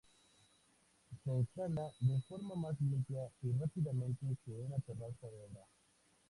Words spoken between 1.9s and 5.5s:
de forma más limpia y rápidamente que una terraza de